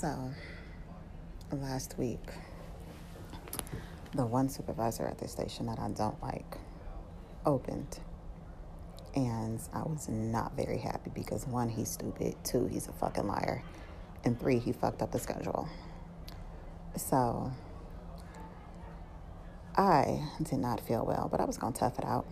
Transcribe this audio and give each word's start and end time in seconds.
So, 0.00 0.30
last 1.52 1.98
week, 1.98 2.24
the 4.14 4.24
one 4.24 4.48
supervisor 4.48 5.06
at 5.06 5.18
the 5.18 5.28
station 5.28 5.66
that 5.66 5.78
I 5.78 5.90
don't 5.90 6.18
like 6.22 6.56
opened. 7.44 8.00
And 9.14 9.60
I 9.74 9.80
was 9.80 10.08
not 10.08 10.56
very 10.56 10.78
happy 10.78 11.10
because 11.14 11.46
one, 11.46 11.68
he's 11.68 11.90
stupid. 11.90 12.34
Two, 12.44 12.66
he's 12.66 12.88
a 12.88 12.92
fucking 12.92 13.26
liar. 13.26 13.62
And 14.24 14.40
three, 14.40 14.58
he 14.58 14.72
fucked 14.72 15.02
up 15.02 15.12
the 15.12 15.18
schedule. 15.18 15.68
So, 16.96 17.52
I 19.76 20.26
did 20.42 20.60
not 20.60 20.80
feel 20.80 21.04
well, 21.04 21.28
but 21.30 21.40
I 21.40 21.44
was 21.44 21.58
going 21.58 21.74
to 21.74 21.78
tough 21.78 21.98
it 21.98 22.06
out. 22.06 22.26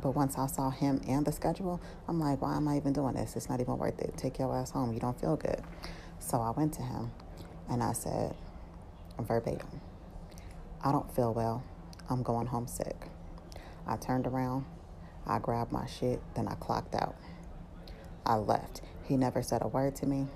But 0.00 0.12
once 0.12 0.38
I 0.38 0.46
saw 0.46 0.70
him 0.70 1.00
and 1.08 1.26
the 1.26 1.32
schedule, 1.32 1.80
I'm 2.06 2.20
like, 2.20 2.40
why 2.40 2.56
am 2.56 2.68
I 2.68 2.76
even 2.76 2.92
doing 2.92 3.14
this? 3.14 3.34
It's 3.34 3.48
not 3.48 3.60
even 3.60 3.76
worth 3.76 3.98
it. 3.98 4.14
Take 4.16 4.38
your 4.38 4.54
ass 4.56 4.70
home. 4.70 4.92
You 4.92 5.00
don't 5.00 5.20
feel 5.20 5.34
good. 5.34 5.64
So 6.28 6.42
I 6.42 6.50
went 6.50 6.74
to 6.74 6.82
him 6.82 7.10
and 7.70 7.82
I 7.82 7.94
said, 7.94 8.34
verbatim, 9.18 9.80
I 10.84 10.92
don't 10.92 11.10
feel 11.16 11.32
well. 11.32 11.62
I'm 12.10 12.22
going 12.22 12.46
homesick. 12.46 12.96
I 13.86 13.96
turned 13.96 14.26
around, 14.26 14.66
I 15.26 15.38
grabbed 15.38 15.72
my 15.72 15.86
shit, 15.86 16.20
then 16.34 16.46
I 16.46 16.54
clocked 16.56 16.94
out. 16.94 17.16
I 18.26 18.34
left. 18.34 18.82
He 19.06 19.16
never 19.16 19.42
said 19.42 19.62
a 19.62 19.68
word 19.68 19.96
to 19.96 20.06
me. 20.06 20.26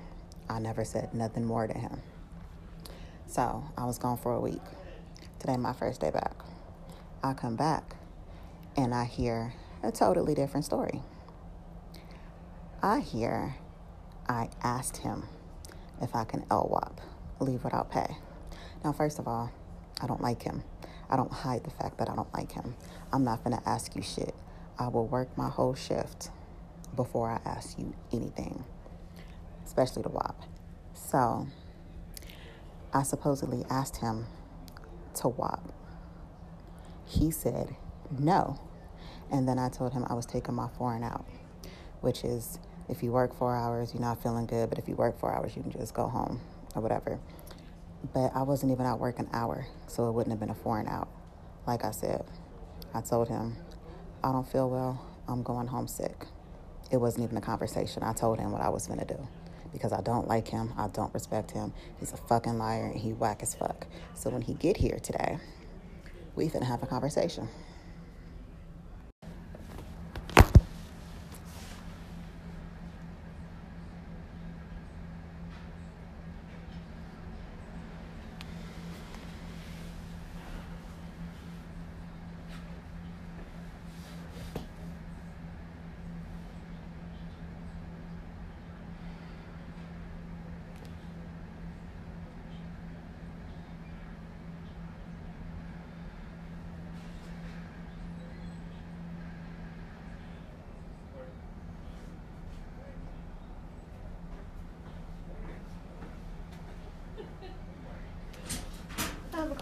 I 0.48 0.60
never 0.60 0.82
said 0.82 1.12
nothing 1.12 1.44
more 1.44 1.66
to 1.66 1.78
him. 1.78 2.00
So 3.26 3.62
I 3.76 3.84
was 3.84 3.98
gone 3.98 4.16
for 4.16 4.32
a 4.32 4.40
week. 4.40 4.62
Today, 5.40 5.58
my 5.58 5.74
first 5.74 6.00
day 6.00 6.10
back. 6.10 6.36
I 7.22 7.34
come 7.34 7.56
back 7.56 7.96
and 8.78 8.94
I 8.94 9.04
hear 9.04 9.52
a 9.82 9.92
totally 9.92 10.34
different 10.34 10.64
story. 10.64 11.02
I 12.82 13.00
hear 13.00 13.56
I 14.26 14.48
asked 14.62 14.96
him 14.96 15.24
if 16.02 16.14
I 16.14 16.24
can 16.24 16.42
LWOP, 16.50 16.98
leave 17.40 17.64
without 17.64 17.90
pay. 17.90 18.16
Now, 18.84 18.92
first 18.92 19.18
of 19.18 19.28
all, 19.28 19.50
I 20.00 20.06
don't 20.06 20.20
like 20.20 20.42
him. 20.42 20.62
I 21.08 21.16
don't 21.16 21.32
hide 21.32 21.64
the 21.64 21.70
fact 21.70 21.98
that 21.98 22.10
I 22.10 22.16
don't 22.16 22.32
like 22.34 22.52
him. 22.52 22.74
I'm 23.12 23.24
not 23.24 23.44
going 23.44 23.56
to 23.56 23.68
ask 23.68 23.94
you 23.94 24.02
shit. 24.02 24.34
I 24.78 24.88
will 24.88 25.06
work 25.06 25.36
my 25.38 25.48
whole 25.48 25.74
shift 25.74 26.30
before 26.96 27.30
I 27.30 27.40
ask 27.48 27.78
you 27.78 27.94
anything, 28.12 28.64
especially 29.64 30.02
the 30.02 30.08
WAP. 30.08 30.42
So, 30.94 31.46
I 32.92 33.02
supposedly 33.02 33.64
asked 33.70 33.98
him 33.98 34.26
to 35.16 35.28
WAP. 35.28 35.72
He 37.06 37.30
said 37.30 37.76
no. 38.18 38.60
And 39.30 39.48
then 39.48 39.58
I 39.58 39.68
told 39.68 39.92
him 39.92 40.04
I 40.08 40.14
was 40.14 40.26
taking 40.26 40.54
my 40.54 40.68
and 40.78 41.04
out, 41.04 41.24
which 42.00 42.24
is 42.24 42.58
if 42.92 43.02
you 43.02 43.10
work 43.10 43.34
four 43.34 43.56
hours, 43.56 43.92
you're 43.94 44.02
not 44.02 44.22
feeling 44.22 44.46
good, 44.46 44.68
but 44.68 44.78
if 44.78 44.86
you 44.86 44.94
work 44.94 45.18
four 45.18 45.34
hours, 45.34 45.56
you 45.56 45.62
can 45.62 45.72
just 45.72 45.94
go 45.94 46.06
home 46.06 46.40
or 46.74 46.82
whatever. 46.82 47.18
But 48.12 48.32
I 48.34 48.42
wasn't 48.42 48.70
even 48.70 48.84
at 48.84 48.98
work 48.98 49.18
an 49.18 49.28
hour, 49.32 49.66
so 49.86 50.08
it 50.08 50.12
wouldn't 50.12 50.30
have 50.30 50.40
been 50.40 50.54
a 50.54 50.70
and 50.78 50.88
out. 50.88 51.08
Like 51.66 51.84
I 51.84 51.90
said, 51.90 52.24
I 52.92 53.00
told 53.00 53.28
him, 53.28 53.56
I 54.22 54.30
don't 54.30 54.46
feel 54.46 54.68
well, 54.68 55.04
I'm 55.26 55.42
going 55.42 55.66
home 55.66 55.88
sick. 55.88 56.26
It 56.90 56.98
wasn't 56.98 57.24
even 57.24 57.38
a 57.38 57.40
conversation. 57.40 58.02
I 58.02 58.12
told 58.12 58.38
him 58.38 58.52
what 58.52 58.60
I 58.60 58.68
was 58.68 58.86
gonna 58.86 59.06
do 59.06 59.26
because 59.72 59.92
I 59.92 60.02
don't 60.02 60.28
like 60.28 60.48
him, 60.48 60.74
I 60.76 60.88
don't 60.88 61.12
respect 61.14 61.52
him. 61.52 61.72
He's 61.98 62.12
a 62.12 62.18
fucking 62.18 62.58
liar 62.58 62.90
and 62.92 63.00
he 63.00 63.14
whack 63.14 63.42
as 63.42 63.54
fuck. 63.54 63.86
So 64.14 64.28
when 64.28 64.42
he 64.42 64.52
get 64.52 64.76
here 64.76 64.98
today, 65.02 65.38
we 66.36 66.48
finna 66.48 66.64
have 66.64 66.82
a 66.82 66.86
conversation. 66.86 67.48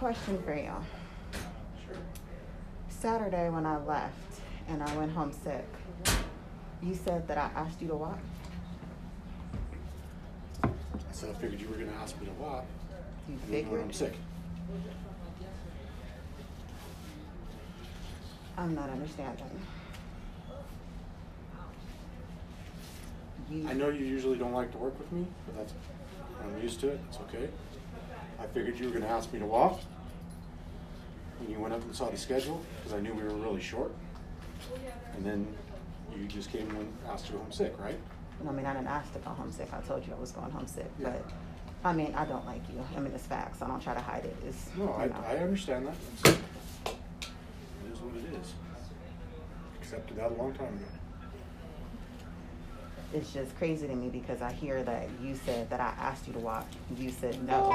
Question 0.01 0.43
for 0.45 0.55
you. 0.55 0.73
Saturday 2.89 3.51
when 3.51 3.67
I 3.67 3.77
left 3.85 4.41
and 4.67 4.83
I 4.83 4.97
went 4.97 5.13
home 5.13 5.31
sick, 5.31 5.67
you 6.83 6.95
said 6.95 7.29
that 7.29 7.37
I 7.37 7.51
asked 7.55 7.83
you 7.83 7.89
to 7.89 7.97
walk. 7.97 8.19
I 10.65 10.69
said 11.13 11.29
I 11.29 11.35
figured 11.35 11.61
you 11.61 11.69
were 11.69 11.75
gonna 11.75 11.99
ask 12.01 12.19
me 12.19 12.25
to 12.29 12.33
walk. 12.33 12.65
You 13.29 13.37
figured? 13.51 13.83
I'm 13.83 13.93
sick. 13.93 14.15
I'm 18.57 18.75
not 18.75 18.89
understanding. 18.89 19.61
You, 23.51 23.69
I 23.69 23.75
know 23.75 23.91
you 23.91 24.07
usually 24.07 24.39
don't 24.39 24.55
like 24.55 24.73
to 24.73 24.79
work 24.79 24.99
with 24.99 25.13
me, 25.13 25.27
but 25.45 25.59
that's 25.59 25.75
I'm 26.43 26.63
used 26.63 26.81
to 26.81 26.89
it. 26.89 27.01
It's 27.11 27.19
okay. 27.19 27.51
I 28.41 28.47
figured 28.47 28.79
you 28.79 28.87
were 28.87 28.93
gonna 28.93 29.13
ask 29.13 29.33
me 29.33 29.39
to 29.39 29.47
walk. 29.47 29.81
And 31.41 31.51
you 31.51 31.59
went 31.59 31.73
up 31.75 31.83
and 31.83 31.95
saw 31.95 32.09
the 32.11 32.17
schedule 32.17 32.63
because 32.79 32.93
I 32.93 33.01
knew 33.01 33.15
we 33.15 33.23
were 33.23 33.31
really 33.31 33.61
short. 33.61 33.93
And 35.15 35.25
then 35.25 35.47
you 36.17 36.27
just 36.27 36.51
came 36.51 36.69
and 36.71 36.93
asked 37.09 37.27
to 37.27 37.33
go 37.33 37.39
home 37.39 37.53
sick, 37.53 37.75
right? 37.79 37.99
I 38.47 38.53
mean, 38.53 38.65
I 38.67 38.73
didn't 38.75 38.89
ask 38.89 39.13
to 39.13 39.19
go 39.21 39.31
home 39.31 39.51
sick. 39.53 39.69
I 39.73 39.81
told 39.81 40.07
you 40.07 40.15
I 40.15 40.19
was 40.21 40.33
going 40.33 40.51
home 40.51 40.67
sick, 40.67 40.91
Yeah. 40.99 41.11
but 41.11 41.31
I 41.85 41.93
mean, 41.93 42.15
I 42.15 42.25
don't 42.25 42.45
like 42.47 42.63
you. 42.73 42.83
I 42.97 43.01
mean, 43.01 43.13
it's 43.15 43.27
facts. 43.27 43.63
I 43.63 43.67
don't 43.69 43.81
try 43.83 43.95
to 43.95 44.01
hide 44.01 44.25
it. 44.25 44.37
It's 44.47 44.67
No, 44.77 44.93
I, 44.95 45.07
know. 45.07 45.15
I 45.27 45.37
understand 45.37 45.87
that. 45.87 45.95
It's, 46.15 46.31
it 46.31 46.39
is 47.93 48.01
what 48.01 48.15
it 48.17 48.25
is. 48.41 48.53
Accepted 49.81 50.17
that 50.19 50.31
a 50.31 50.35
long 50.35 50.53
time 50.55 50.69
ago. 50.69 50.85
It's 53.13 53.33
just 53.33 53.57
crazy 53.57 53.87
to 53.87 53.95
me 53.95 54.09
because 54.09 54.41
I 54.43 54.53
hear 54.53 54.83
that 54.85 55.09
you 55.23 55.35
said 55.45 55.69
that 55.71 55.81
I 55.81 55.93
asked 56.01 56.27
you 56.27 56.33
to 56.35 56.39
walk. 56.39 56.67
You 56.97 57.11
said 57.11 57.43
no, 57.47 57.71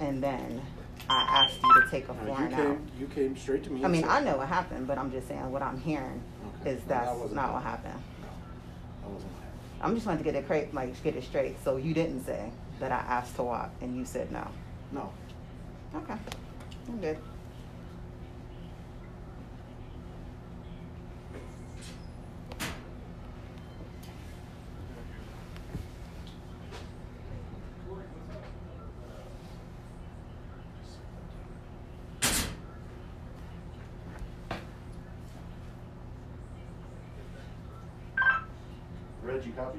and 0.00 0.22
then 0.22 0.60
I 1.08 1.44
asked 1.44 1.62
you 1.62 1.82
to 1.82 1.90
take 1.90 2.08
a 2.08 2.12
Now, 2.14 2.24
four 2.26 2.40
you 2.40 2.48
came 2.48 2.70
out. 2.72 2.78
you 3.00 3.06
came 3.06 3.36
straight 3.36 3.64
to 3.64 3.70
me. 3.70 3.84
I 3.84 3.88
mean, 3.88 4.04
I 4.06 4.20
know 4.20 4.36
what 4.38 4.48
happened, 4.48 4.86
but 4.86 4.98
I'm 4.98 5.10
just 5.10 5.28
saying 5.28 5.50
what 5.50 5.62
I'm 5.62 5.80
hearing 5.80 6.20
Okay. 6.60 6.72
is 6.72 6.80
No, 6.82 6.88
that's 6.88 7.06
that 7.06 7.16
wasn't 7.18 7.36
what 7.52 7.62
happened. 7.62 7.94
No, 8.22 8.28
that 9.02 9.10
wasn't. 9.14 9.32
I'm 9.80 9.94
just 9.94 10.06
wanting 10.06 10.24
to 10.24 10.30
get 10.30 10.38
it 10.42 10.46
cra- 10.46 10.66
like 10.72 11.02
get 11.02 11.16
it 11.16 11.24
straight. 11.24 11.62
So 11.64 11.76
you 11.76 11.94
didn't 11.94 12.24
say 12.24 12.50
that 12.80 12.90
I 12.92 12.96
asked 12.96 13.36
to 13.36 13.42
walk 13.42 13.70
and 13.80 13.96
you 13.96 14.04
said 14.04 14.30
no. 14.32 14.46
No. 14.92 15.12
Okay, 15.94 16.14
I'm 16.88 17.00
good. 17.00 17.18
Reggie, 39.24 39.52
copy? 39.52 39.78